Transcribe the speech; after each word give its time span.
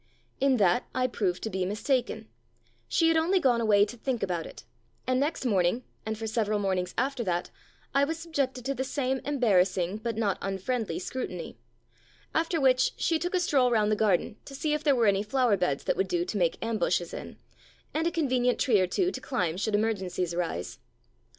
In 0.39 0.57
that 0.57 0.87
I 0.95 1.05
proved 1.05 1.43
to 1.43 1.51
be 1.51 1.63
mistaken: 1.63 2.27
she 2.87 3.07
had 3.09 3.17
only 3.17 3.39
gone 3.39 3.61
away 3.61 3.85
to 3.85 3.95
think 3.95 4.23
about 4.23 4.47
it, 4.47 4.63
and 5.05 5.19
next 5.19 5.45
morning, 5.45 5.83
and 6.07 6.15
231 6.15 6.15
"Puss 6.15 6.15
cat" 6.15 6.17
for 6.17 6.33
several 6.33 6.59
mornings 6.59 6.93
after 6.97 7.23
that, 7.25 7.51
I 7.93 8.03
was 8.03 8.17
subjected 8.17 8.65
to 8.65 8.73
the 8.73 8.83
same 8.83 9.21
embarrassing 9.25 9.97
but 9.97 10.17
not 10.17 10.39
unfriendly 10.41 10.97
scrutiny, 10.97 11.55
after 12.33 12.59
which 12.59 12.93
she 12.97 13.19
took 13.19 13.35
a 13.35 13.39
stroll 13.39 13.69
round 13.69 13.91
the 13.91 13.95
garden 13.95 14.37
to 14.45 14.55
see 14.55 14.73
if 14.73 14.83
there 14.83 14.95
were 14.95 15.05
any 15.05 15.21
flower 15.21 15.55
beds 15.55 15.83
that 15.83 15.95
would 15.97 16.07
do 16.07 16.25
to 16.25 16.35
make 16.35 16.57
ambushes 16.63 17.13
in, 17.13 17.37
and 17.93 18.07
a 18.07 18.11
convenient 18.11 18.57
tree 18.57 18.79
or 18.79 18.87
two 18.87 19.11
to 19.11 19.21
climb 19.21 19.55
should 19.55 19.75
emergencies 19.75 20.33
arise. 20.33 20.79